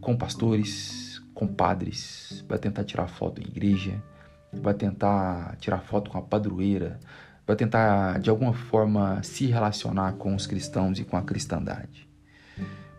com 0.00 0.16
pastores, 0.16 1.22
com 1.34 1.46
padres, 1.46 2.44
vai 2.48 2.58
tentar 2.58 2.84
tirar 2.84 3.08
foto 3.08 3.40
em 3.40 3.46
igreja, 3.46 4.02
vai 4.52 4.74
tentar 4.74 5.56
tirar 5.58 5.80
foto 5.80 6.10
com 6.10 6.18
a 6.18 6.22
padroeira, 6.22 6.98
vai 7.46 7.56
tentar 7.56 8.18
de 8.18 8.30
alguma 8.30 8.52
forma 8.52 9.22
se 9.22 9.46
relacionar 9.46 10.12
com 10.14 10.34
os 10.34 10.46
cristãos 10.46 10.98
e 10.98 11.04
com 11.04 11.16
a 11.16 11.22
cristandade. 11.22 12.08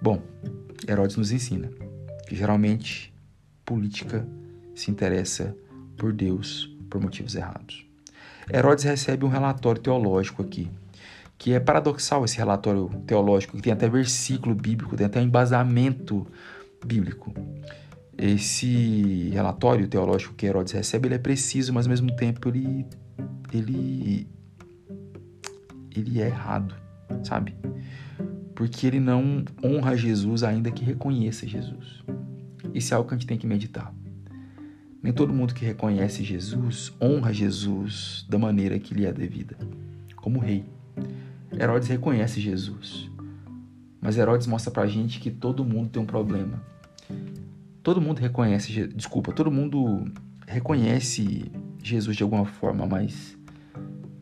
Bom, 0.02 0.22
Herodes 0.88 1.16
nos 1.16 1.32
ensina 1.32 1.70
que 2.28 2.36
geralmente 2.36 3.14
política 3.66 4.28
se 4.74 4.90
interessa 4.90 5.56
por 5.98 6.12
Deus 6.12 6.76
por 6.90 7.00
motivos 7.02 7.36
errados. 7.36 7.86
Herodes 8.52 8.84
recebe 8.84 9.24
um 9.24 9.30
relatório 9.30 9.82
teológico 9.82 10.42
aqui, 10.42 10.70
que 11.38 11.54
é 11.54 11.60
paradoxal 11.60 12.26
esse 12.26 12.38
relatório 12.38 12.90
teológico, 13.06 13.56
que 13.56 13.64
tem 13.64 13.72
até 13.72 13.88
versículo 13.88 14.54
bíblico, 14.54 14.96
tem 14.96 15.06
até 15.06 15.22
embasamento 15.22 16.28
bíblico 16.86 17.34
esse 18.22 19.30
relatório 19.30 19.88
teológico 19.88 20.36
que 20.36 20.46
Herodes 20.46 20.74
recebe, 20.74 21.08
ele 21.08 21.16
é 21.16 21.18
preciso, 21.18 21.74
mas 21.74 21.88
ao 21.88 21.90
mesmo 21.90 22.16
tempo 22.16 22.50
ele 22.50 22.86
ele 23.52 24.28
ele 25.94 26.22
é 26.22 26.28
errado, 26.28 26.76
sabe? 27.24 27.56
Porque 28.54 28.86
ele 28.86 29.00
não 29.00 29.44
honra 29.64 29.98
Jesus 29.98 30.44
ainda 30.44 30.70
que 30.70 30.86
reconheça 30.86 31.48
Jesus. 31.48 32.04
Isso 32.76 32.94
é 32.94 32.98
algo 32.98 33.10
que 33.10 33.16
a 33.16 33.18
gente 33.18 33.28
tem 33.28 33.40
que 33.40 33.48
meditar. 33.48 33.92
Nem 35.02 35.12
todo 35.12 35.34
mundo 35.34 35.56
que 35.56 35.66
reconhece 35.66 36.24
Jesus 36.24 36.94
honra 37.02 37.34
Jesus 37.34 38.24
da 38.30 38.38
maneira 38.38 38.78
que 38.78 38.94
lhe 38.94 39.04
é 39.04 39.12
devida, 39.12 39.58
como 40.16 40.40
rei. 40.40 40.64
Herodes 41.52 41.88
reconhece 41.88 42.40
Jesus, 42.40 43.10
mas 44.00 44.16
Herodes 44.16 44.46
mostra 44.46 44.72
pra 44.72 44.86
gente 44.86 45.20
que 45.20 45.32
todo 45.32 45.66
mundo 45.66 45.90
tem 45.90 46.02
um 46.02 46.06
problema 46.06 46.62
todo 47.84 48.02
mundo 48.02 48.20
reconhece, 48.20 48.88
desculpa, 48.88 49.32
todo 49.32 49.52
mundo 49.52 50.06
reconhece 50.48 51.52
Jesus 51.82 52.16
de 52.16 52.24
alguma 52.24 52.46
forma, 52.46 52.86
mas 52.86 53.38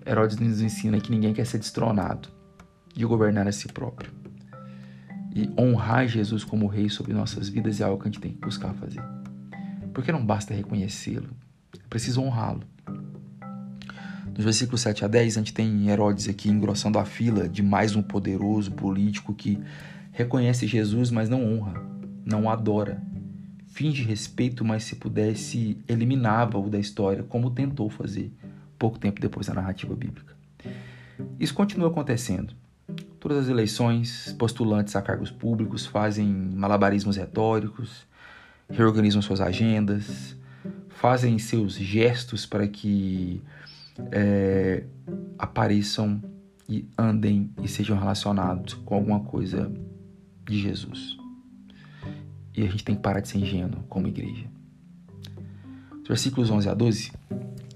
Herodes 0.06 0.38
nos 0.38 0.62
ensina 0.62 1.00
que 1.00 1.12
ninguém 1.12 1.34
quer 1.34 1.46
ser 1.46 1.60
destronado 1.60 2.30
de 2.94 3.06
governar 3.06 3.48
a 3.48 3.51
si 3.51 3.68
próprio. 3.68 4.12
E 5.36 5.50
honrar 5.60 6.08
Jesus 6.08 6.44
como 6.44 6.68
rei 6.68 6.89
sobre 6.89 7.13
nossas 7.13 7.50
vidas 7.50 7.80
é 7.80 7.84
algo 7.84 8.01
que 8.01 8.08
a 8.08 8.12
gente 8.12 8.22
tem 8.22 8.32
que 8.32 8.39
buscar 8.39 8.74
fazer. 8.74 9.04
Porque 9.94 10.12
não 10.12 10.25
basta 10.25 10.54
reconhecê-lo, 10.54 11.30
é 11.75 11.88
preciso 11.89 12.22
honrá-lo. 12.22 12.63
Nos 14.36 14.46
versículos 14.46 14.82
7 14.82 15.04
a 15.04 15.08
10, 15.08 15.36
a 15.36 15.39
gente 15.42 15.54
tem 15.54 15.89
Herodes 15.89 16.30
aqui 16.30 16.50
engrossando 16.50 16.98
a 16.98 17.06
fila 17.06 17.50
de 17.50 17.62
mais 17.62 17.96
um 17.96 18.01
poderoso 18.01 18.72
político 18.72 19.34
que 19.34 19.60
reconhece 20.13 20.66
Jesus, 20.66 21.12
mas 21.12 21.28
não 21.28 21.44
honra, 21.44 21.74
não 22.25 22.50
adora, 22.50 23.04
finge 23.79 24.03
respeito, 24.03 24.65
mas 24.65 24.83
se 24.83 24.98
pudesse, 24.98 25.77
eliminava-o 25.88 26.69
da 26.69 26.77
história, 26.77 27.24
como 27.24 27.50
tentou 27.50 27.89
fazer 27.89 28.29
pouco 28.77 29.00
tempo 29.00 29.21
depois 29.21 29.48
da 29.48 29.53
narrativa 29.53 29.95
bíblica. 29.95 30.36
Isso 31.39 31.53
continua 31.53 31.88
acontecendo. 31.88 32.53
Todas 33.21 33.38
as 33.38 33.48
eleições, 33.48 34.36
postulantes 34.38 34.98
a 34.98 35.01
cargos 35.01 35.31
públicos 35.31 35.86
fazem 35.86 36.27
malabarismos 36.27 37.15
retóricos, 37.15 38.05
reorganizam 38.69 39.21
suas 39.21 39.39
agendas, 39.39 40.36
fazem 40.89 41.39
seus 41.39 41.75
gestos 41.75 42.45
para 42.45 42.67
que 42.67 43.41
é, 44.12 44.83
apareçam 45.38 46.21
e 46.67 46.86
andem 46.98 47.50
e 47.63 47.67
sejam 47.69 47.98
relacionados 47.98 48.74
com 48.74 48.95
alguma 48.95 49.21
coisa 49.21 49.71
de 50.45 50.59
Jesus. 50.59 51.17
E 52.60 52.63
a 52.66 52.70
gente 52.70 52.84
tem 52.84 52.94
que 52.94 53.01
parar 53.01 53.22
de 53.22 53.30
ser 53.30 53.38
ingênuo 53.38 53.86
como 53.88 54.10
igreja. 54.10 54.46
versículos 56.06 56.50
11 56.50 56.68
a 56.68 56.74
12, 56.74 57.10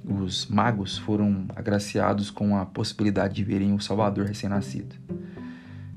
os 0.03 0.45
magos 0.47 0.97
foram 0.97 1.45
agraciados 1.55 2.29
com 2.29 2.57
a 2.57 2.65
possibilidade 2.65 3.33
de 3.33 3.45
verem 3.45 3.73
o 3.73 3.79
Salvador 3.79 4.25
recém-nascido, 4.25 4.93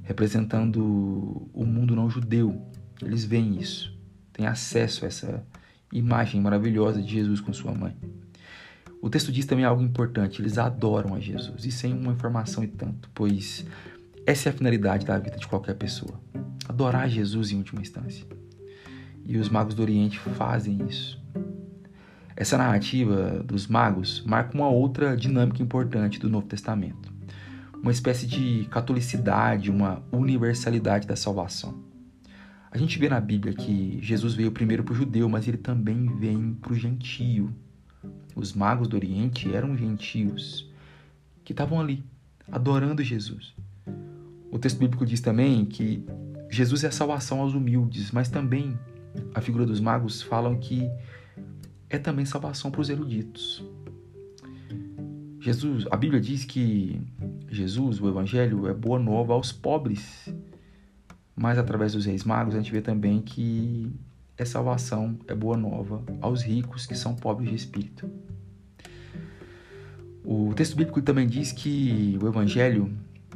representando 0.05 1.51
o 1.53 1.67
mundo 1.67 1.97
não 1.97 2.09
judeu. 2.09 2.63
Eles 3.03 3.25
veem 3.25 3.59
isso, 3.59 3.93
têm 4.33 4.47
acesso 4.47 5.05
a 5.05 5.09
essa 5.09 5.45
imagem 5.93 6.41
maravilhosa 6.41 7.03
de 7.03 7.11
Jesus 7.11 7.41
com 7.41 7.53
sua 7.53 7.75
mãe. 7.75 7.97
O 9.03 9.11
texto 9.11 9.33
diz 9.33 9.47
também 9.47 9.65
algo 9.65 9.83
importante: 9.83 10.41
eles 10.41 10.59
adoram 10.59 11.13
a 11.13 11.19
Jesus. 11.19 11.65
Isso 11.65 11.87
é 11.87 11.89
uma 11.89 12.13
informação 12.13 12.63
e 12.63 12.69
tanto, 12.69 13.11
pois 13.13 13.67
essa 14.25 14.49
é 14.49 14.53
a 14.53 14.55
finalidade 14.55 15.05
da 15.05 15.19
vida 15.19 15.39
de 15.39 15.49
qualquer 15.49 15.75
pessoa: 15.75 16.21
adorar 16.69 17.09
Jesus 17.09 17.51
em 17.51 17.57
última 17.57 17.83
instância 17.83 18.25
e 19.27 19.37
os 19.39 19.49
magos 19.49 19.75
do 19.75 19.83
Oriente 19.83 20.19
fazem 20.19 20.79
isso. 20.89 21.21
Essa 22.37 22.59
narrativa 22.59 23.43
dos 23.45 23.67
magos 23.67 24.23
marca 24.27 24.55
uma 24.55 24.69
outra 24.69 25.17
dinâmica 25.17 25.63
importante 25.63 26.21
do 26.21 26.29
Novo 26.29 26.47
Testamento, 26.47 27.13
uma 27.83 27.91
espécie 27.91 28.27
de 28.27 28.67
catolicidade, 28.71 29.71
uma 29.71 30.03
universalidade 30.13 31.07
da 31.07 31.17
salvação. 31.17 31.83
A 32.71 32.79
gente 32.79 32.99
vê 32.99 33.09
na 33.09 33.21
Bíblia 33.21 33.55
que 33.55 33.99
Jesus 34.03 34.35
veio 34.35 34.53
primeiro 34.53 34.85
para 34.85 34.93
o 34.93 34.97
judeu, 34.97 35.29
mas 35.31 35.49
ele 35.49 35.57
também 35.57 36.15
vem 36.19 36.53
para 36.53 36.73
o 36.73 36.77
gentio. 36.77 37.51
Os 38.35 38.53
magos 38.53 38.87
do 38.87 38.97
Oriente 38.97 39.55
eram 39.55 39.75
gentios 39.75 40.71
que 41.43 41.55
estavam 41.55 41.81
ali, 41.81 42.05
adorando 42.53 43.03
Jesus. 43.03 43.55
O 44.51 44.59
texto 44.59 44.79
bíblico 44.79 45.07
diz 45.07 45.21
também 45.21 45.65
que 45.65 46.05
Jesus 46.51 46.85
é 46.85 46.89
a 46.89 46.93
salvação 46.93 47.41
aos 47.41 47.55
humildes, 47.55 48.11
mas 48.11 48.29
também 48.29 48.79
a 49.35 49.41
figura 49.41 49.67
dos 49.67 49.81
magos 49.81 50.23
falam 50.23 50.59
que 50.59 50.91
é 51.89 51.99
também 51.99 52.25
salvação 52.25 52.71
para 52.71 52.81
os 52.81 52.89
eruditos. 52.89 53.65
Jesus, 55.41 55.87
a 55.91 55.97
Bíblia 55.97 56.21
diz 56.21 56.45
que 56.45 57.01
Jesus, 57.49 58.01
o 58.01 58.09
Evangelho, 58.09 58.67
é 58.67 58.75
boa 58.75 58.99
nova 58.99 59.33
aos 59.35 59.53
pobres, 59.53 60.29
mas 61.37 61.59
através 61.59 61.93
dos 61.93 62.05
reis 62.07 62.25
magos 62.25 62.55
a 62.55 62.59
gente 62.59 62.73
vê 62.73 62.81
também 62.81 63.21
que 63.21 63.93
é 64.37 64.45
salvação, 64.45 65.19
é 65.29 65.35
boa 65.35 65.57
nova 65.57 66.03
aos 66.21 66.43
ricos 66.43 66.87
que 66.87 66.97
são 66.97 67.15
pobres 67.15 67.51
de 67.51 67.55
espírito. 67.55 68.11
O 70.25 70.53
texto 70.55 70.77
bíblico 70.77 71.01
também 71.01 71.27
diz 71.29 71.53
que 71.53 72.19
o 72.21 72.27
Evangelho 72.27 72.93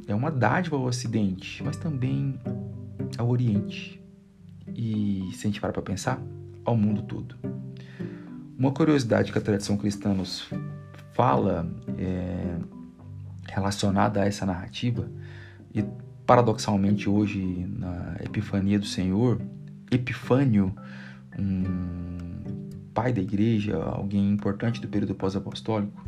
é 0.08 0.14
uma 0.14 0.30
dádiva 0.30 0.76
ao 0.76 0.82
Ocidente, 0.82 1.62
mas 1.62 1.76
também 1.76 2.40
ao 3.16 3.28
Oriente. 3.28 4.00
E 4.67 5.31
se 5.33 5.47
a 5.47 5.50
gente 5.50 5.61
parar 5.61 5.73
para 5.73 5.83
pensar, 5.83 6.21
ao 6.64 6.76
mundo 6.76 7.02
todo. 7.02 7.35
Uma 8.59 8.73
curiosidade 8.73 9.33
que 9.33 9.38
a 9.38 9.40
tradição 9.40 9.76
cristã 9.76 10.12
nos 10.12 10.49
fala 11.14 11.71
é, 11.99 12.59
relacionada 13.49 14.23
a 14.23 14.26
essa 14.26 14.45
narrativa, 14.47 15.11
e 15.75 15.85
paradoxalmente 16.26 17.09
hoje 17.09 17.67
na 17.67 18.17
Epifania 18.23 18.79
do 18.79 18.87
Senhor, 18.87 19.40
Epifânio, 19.90 20.75
um 21.38 22.71
pai 22.95 23.12
da 23.12 23.21
igreja, 23.21 23.76
alguém 23.76 24.31
importante 24.31 24.81
do 24.81 24.88
período 24.88 25.14
pós-apostólico, 25.14 26.05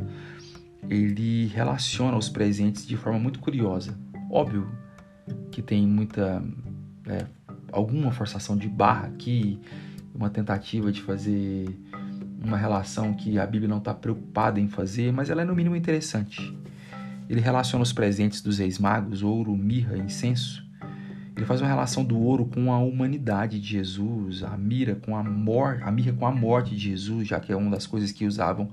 ele 0.89 1.47
relaciona 1.47 2.17
os 2.17 2.29
presentes 2.29 2.85
de 2.85 2.95
forma 2.95 3.19
muito 3.19 3.39
curiosa. 3.39 3.97
Óbvio 4.29 4.69
que 5.51 5.61
tem 5.61 5.87
muita. 5.87 6.43
É, 7.07 7.25
alguma 7.73 8.11
forçação 8.11 8.55
de 8.55 8.69
barra 8.69 9.07
aqui, 9.07 9.59
uma 10.13 10.29
tentativa 10.29 10.91
de 10.91 11.01
fazer 11.01 11.67
uma 12.43 12.57
relação 12.57 13.13
que 13.13 13.39
a 13.39 13.45
Bíblia 13.45 13.69
não 13.69 13.79
está 13.79 13.93
preocupada 13.93 14.59
em 14.59 14.67
fazer, 14.67 15.11
mas 15.11 15.29
ela 15.29 15.41
é 15.41 15.45
no 15.45 15.55
mínimo 15.55 15.75
interessante. 15.75 16.55
Ele 17.29 17.41
relaciona 17.41 17.81
os 17.81 17.91
presentes 17.93 18.41
dos 18.41 18.59
reis 18.59 18.77
magos, 18.77 19.23
ouro, 19.23 19.55
mirra, 19.55 19.97
incenso, 19.97 20.63
ele 21.35 21.45
faz 21.47 21.61
uma 21.61 21.67
relação 21.67 22.05
do 22.05 22.17
ouro 22.19 22.45
com 22.45 22.71
a 22.71 22.77
humanidade 22.77 23.59
de 23.59 23.67
Jesus, 23.67 24.43
a 24.43 24.55
mira 24.55 24.95
com 24.95 25.17
a 25.17 25.23
morte, 25.23 25.81
a 25.83 25.91
mirra 25.91 26.13
com 26.13 26.27
a 26.27 26.31
morte 26.31 26.75
de 26.75 26.89
Jesus, 26.89 27.27
já 27.27 27.39
que 27.39 27.51
é 27.51 27.55
uma 27.55 27.71
das 27.71 27.87
coisas 27.87 28.11
que 28.11 28.25
usavam 28.27 28.69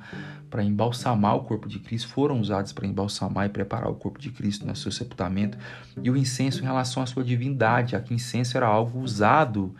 para 0.50 0.62
embalsamar 0.62 1.36
o 1.36 1.44
corpo 1.44 1.66
de 1.66 1.78
Cristo, 1.78 2.08
foram 2.08 2.38
usadas 2.38 2.72
para 2.72 2.86
embalsamar 2.86 3.46
e 3.46 3.48
preparar 3.48 3.88
o 3.88 3.94
corpo 3.94 4.18
de 4.18 4.30
Cristo 4.30 4.66
no 4.66 4.76
seu 4.76 4.92
sepultamento, 4.92 5.56
e 6.02 6.10
o 6.10 6.16
incenso 6.16 6.60
em 6.60 6.64
relação 6.64 7.02
à 7.02 7.06
sua 7.06 7.24
divindade, 7.24 7.92
já 7.92 8.00
que 8.00 8.12
o 8.12 8.14
incenso 8.14 8.56
era 8.56 8.66
algo 8.66 9.00
usado 9.00 9.74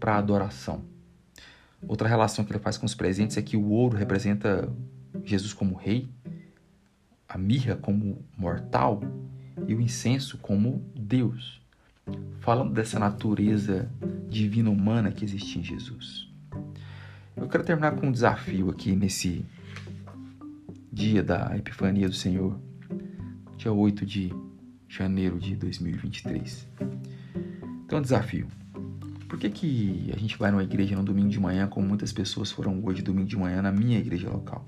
para 0.00 0.16
adoração. 0.16 0.84
Outra 1.86 2.08
relação 2.08 2.44
que 2.44 2.52
ele 2.52 2.60
faz 2.60 2.78
com 2.78 2.86
os 2.86 2.94
presentes 2.94 3.36
é 3.36 3.42
que 3.42 3.58
o 3.58 3.68
ouro 3.68 3.96
representa 3.96 4.72
Jesus 5.22 5.52
como 5.52 5.74
rei, 5.74 6.08
a 7.28 7.36
mirra 7.36 7.76
como 7.76 8.24
mortal 8.36 9.02
e 9.66 9.74
o 9.74 9.80
incenso 9.80 10.38
como 10.38 10.82
Deus 10.94 11.61
falando 12.40 12.72
dessa 12.72 12.98
natureza 12.98 13.90
divina 14.28 14.70
humana 14.70 15.12
que 15.12 15.24
existe 15.24 15.58
em 15.58 15.62
Jesus. 15.62 16.28
Eu 17.36 17.48
quero 17.48 17.64
terminar 17.64 17.92
com 17.92 18.08
um 18.08 18.12
desafio 18.12 18.70
aqui 18.70 18.94
nesse 18.94 19.44
dia 20.92 21.22
da 21.22 21.56
Epifania 21.56 22.08
do 22.08 22.14
Senhor, 22.14 22.58
dia 23.56 23.72
8 23.72 24.04
de 24.04 24.32
janeiro 24.88 25.38
de 25.38 25.56
2023. 25.56 26.68
Então, 27.86 28.02
desafio. 28.02 28.46
Por 29.28 29.38
que, 29.38 29.48
que 29.48 30.12
a 30.14 30.18
gente 30.18 30.36
vai 30.36 30.50
numa 30.50 30.62
igreja 30.62 30.94
no 30.94 31.02
domingo 31.02 31.30
de 31.30 31.40
manhã, 31.40 31.66
como 31.66 31.88
muitas 31.88 32.12
pessoas 32.12 32.50
foram 32.50 32.84
hoje 32.84 33.00
domingo 33.00 33.28
de 33.28 33.36
manhã 33.36 33.62
na 33.62 33.72
minha 33.72 33.98
igreja 33.98 34.28
local? 34.28 34.66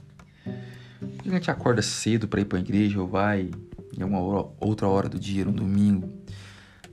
Por 0.99 1.23
que 1.23 1.29
a 1.29 1.33
gente 1.33 1.51
acorda 1.51 1.83
cedo 1.83 2.27
para 2.27 2.41
ir 2.41 2.47
para 2.47 2.59
a 2.59 2.63
igreja 2.63 2.99
ou 3.01 3.07
vai 3.07 3.51
em 3.97 4.03
uma 4.03 4.21
outra 4.59 4.89
hora 4.89 5.09
do 5.09 5.19
dia, 5.19 5.45
no 5.45 5.53
domingo, 5.53 6.09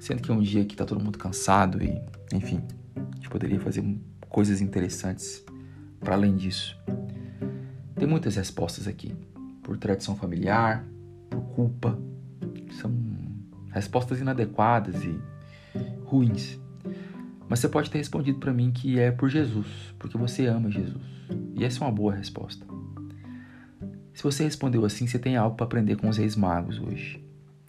Sendo 0.02 0.24
que 0.24 0.32
é 0.32 0.34
um 0.34 0.42
dia 0.42 0.66
que 0.66 0.76
tá 0.76 0.84
todo 0.84 1.00
mundo 1.00 1.20
cansado 1.20 1.80
e, 1.84 2.02
enfim, 2.34 2.60
a 2.96 3.16
gente 3.18 3.30
poderia 3.30 3.60
fazer 3.60 3.86
coisas 4.28 4.60
interessantes 4.60 5.46
para 6.00 6.16
além 6.16 6.36
disso. 6.36 6.76
Tem 7.94 8.08
muitas 8.08 8.36
respostas 8.36 8.88
aqui, 8.88 9.14
por 9.62 9.78
tradição 9.78 10.16
familiar, 10.16 10.84
por 11.30 11.42
culpa. 11.54 12.00
São 12.72 12.92
respostas 13.70 14.20
inadequadas 14.20 15.04
e 15.04 15.22
ruins. 16.04 16.60
Mas 17.48 17.60
você 17.60 17.70
pode 17.70 17.92
ter 17.92 18.00
respondido 18.00 18.40
para 18.40 18.52
mim 18.52 18.72
que 18.72 19.00
é 19.00 19.12
por 19.12 19.30
Jesus, 19.30 19.68
porque 20.00 20.18
você 20.18 20.48
ama 20.48 20.72
Jesus. 20.72 21.06
E 21.54 21.64
essa 21.64 21.78
é 21.78 21.88
uma 21.88 21.94
boa 21.94 22.16
resposta. 22.16 22.66
Se 24.16 24.24
você 24.24 24.46
respondeu 24.46 24.84
assim, 24.84 25.06
você 25.06 25.20
tem 25.20 25.38
algo 25.38 25.56
para 25.56 25.68
aprender 25.68 25.96
com 25.96 26.10
os 26.10 26.18
reis 26.18 26.36
magos 26.36 26.80
hoje, 26.80 27.24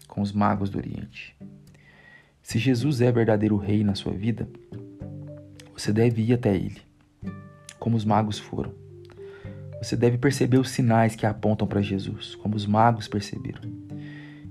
com 0.08 0.22
os 0.22 0.32
magos 0.32 0.70
do 0.70 0.78
Oriente. 0.78 1.36
Se 2.42 2.58
Jesus 2.58 3.00
é 3.00 3.10
verdadeiro 3.10 3.56
rei 3.56 3.84
na 3.84 3.94
sua 3.94 4.12
vida, 4.12 4.48
você 5.74 5.92
deve 5.92 6.22
ir 6.22 6.34
até 6.34 6.54
ele, 6.54 6.82
como 7.78 7.96
os 7.96 8.04
magos 8.04 8.38
foram. 8.38 8.74
Você 9.80 9.96
deve 9.96 10.18
perceber 10.18 10.58
os 10.58 10.70
sinais 10.70 11.14
que 11.14 11.24
apontam 11.24 11.66
para 11.66 11.80
Jesus, 11.80 12.34
como 12.34 12.56
os 12.56 12.66
magos 12.66 13.08
perceberam. 13.08 13.62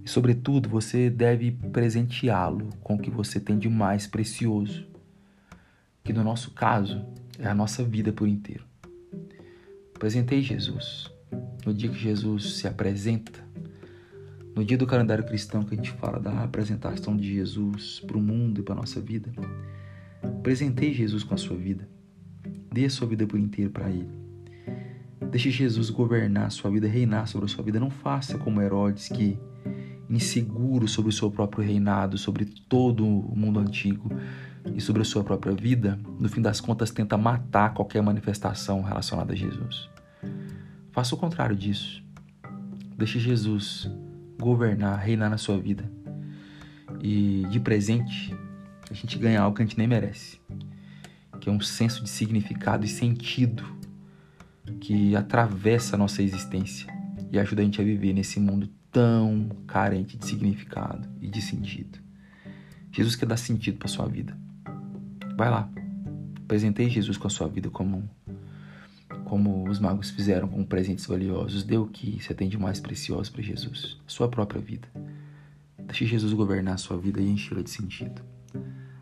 E, 0.04 0.10
sobretudo, 0.10 0.68
você 0.68 1.10
deve 1.10 1.52
presenteá-lo 1.52 2.70
com 2.82 2.96
o 2.96 3.00
que 3.00 3.12
você 3.12 3.40
tem 3.40 3.60
de 3.60 3.70
mais 3.70 4.08
precioso, 4.08 4.88
que 6.04 6.12
no 6.12 6.24
nosso 6.24 6.52
caso 6.52 7.06
é 7.38 7.48
a 7.48 7.54
nossa 7.54 7.84
vida 7.84 8.12
por 8.12 8.28
inteiro. 8.28 8.64
Presentei 10.00 10.42
Jesus. 10.42 11.12
No 11.66 11.74
dia 11.74 11.90
que 11.90 12.00
Jesus 12.00 12.56
se 12.56 12.68
apresenta, 12.68 13.51
no 14.56 14.66
dia 14.66 14.78
do 14.78 14.86
calendário 14.86 15.26
cristão 15.26 15.64
que 15.64 15.74
a 15.74 15.78
gente 15.78 15.92
fala 15.92 16.20
da 16.20 16.44
apresentação 16.44 17.16
de 17.16 17.34
Jesus 17.36 18.02
para 18.06 18.18
o 18.18 18.22
mundo 18.22 18.60
e 18.60 18.64
para 18.64 18.74
a 18.74 18.78
nossa 18.78 19.00
vida, 19.00 19.32
presentei 20.44 20.94
Jesus 20.94 21.24
com 21.24 21.34
a 21.34 21.38
sua 21.38 21.58
vida. 21.58 21.88
Dê 22.72 22.86
a 22.86 22.90
sua 22.90 23.08
vida 23.08 23.26
por 23.26 23.40
inteiro 23.40 23.72
para 23.72 23.90
Ele. 23.90 24.10
Deixe 25.30 25.50
Jesus 25.50 25.90
governar 25.90 26.48
a 26.48 26.50
sua 26.50 26.70
vida, 26.70 26.88
reinar 26.88 27.28
sobre 27.28 27.46
a 27.46 27.50
sua 27.50 27.64
vida. 27.64 27.80
Não 27.80 27.90
faça 27.90 28.38
como 28.38 28.62
Herodes, 28.62 29.08
que, 29.08 29.38
inseguro 30.10 30.88
sobre 30.88 31.10
o 31.10 31.14
seu 31.14 31.32
próprio 31.32 31.64
reinado, 31.64 32.18
sobre 32.18 32.46
todo 32.46 33.06
o 33.06 33.36
mundo 33.36 33.60
antigo 33.60 34.10
e 34.76 34.82
sobre 34.82 35.02
a 35.02 35.06
sua 35.06 35.24
própria 35.24 35.54
vida, 35.54 35.98
no 36.20 36.28
fim 36.28 36.42
das 36.42 36.60
contas 36.60 36.92
tenta 36.92 37.18
matar 37.18 37.74
qualquer 37.74 38.02
manifestação 38.04 38.82
relacionada 38.82 39.32
a 39.32 39.36
Jesus. 39.36 39.90
Faça 40.92 41.16
o 41.16 41.18
contrário 41.18 41.56
disso. 41.56 42.04
Deixe 42.98 43.20
Jesus 43.20 43.90
governar, 44.42 45.00
reinar 45.00 45.30
na 45.30 45.38
sua 45.38 45.58
vida. 45.58 45.90
E 47.00 47.46
de 47.50 47.60
presente, 47.60 48.36
a 48.90 48.94
gente 48.94 49.18
ganha 49.18 49.42
algo 49.42 49.56
que 49.56 49.62
a 49.62 49.66
gente 49.66 49.78
nem 49.78 49.88
merece, 49.88 50.42
que 51.40 51.48
é 51.48 51.52
um 51.52 51.62
senso 51.62 52.04
de 52.04 52.10
significado 52.10 52.86
e 52.86 52.90
sentido 52.90 53.64
que 54.80 55.16
atravessa 55.16 55.96
a 55.96 56.00
nossa 56.00 56.22
existência 56.22 56.92
e 57.32 57.40
ajuda 57.40 57.62
a 57.62 57.66
gente 57.66 57.80
a 57.80 57.84
viver 57.84 58.14
nesse 58.14 58.40
mundo 58.40 58.70
tão 58.92 59.50
carente 59.68 60.18
de 60.18 60.26
significado 60.26 61.08
e 61.22 61.28
de 61.28 61.42
sentido. 61.42 62.00
Jesus 62.92 63.16
quer 63.16 63.26
dar 63.26 63.38
sentido 63.38 63.78
para 63.78 63.88
sua 63.88 64.08
vida. 64.08 64.38
Vai 65.38 65.50
lá. 65.50 65.70
Apresentei 66.44 66.90
Jesus 66.90 67.18
com 67.18 67.28
a 67.28 67.30
sua 67.30 67.48
vida 67.48 67.70
como 67.70 68.10
como 69.32 69.70
os 69.70 69.80
magos 69.80 70.10
fizeram 70.10 70.46
com 70.46 70.62
presentes 70.62 71.06
valiosos, 71.06 71.64
dê 71.64 71.78
o 71.78 71.88
que 71.88 72.22
você 72.22 72.34
tem 72.34 72.50
de 72.50 72.58
mais 72.58 72.82
precioso 72.82 73.32
para 73.32 73.42
Jesus, 73.42 73.98
sua 74.06 74.28
própria 74.28 74.60
vida. 74.60 74.90
Deixe 75.88 76.06
Jesus 76.06 76.34
governar 76.34 76.74
a 76.74 76.78
sua 76.78 76.98
vida 76.98 77.22
e 77.22 77.30
enchê-la 77.30 77.62
de 77.62 77.70
sentido. 77.70 78.22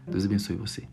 Deus 0.05 0.25
abençoe 0.25 0.55
você. 0.55 0.83